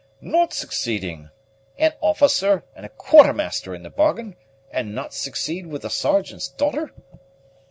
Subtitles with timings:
[0.19, 1.29] "Not succeeding!
[1.77, 4.35] An officer, and a quartermaster in the bargain,
[4.71, 6.91] and not succeed with a sergeant's daughter!"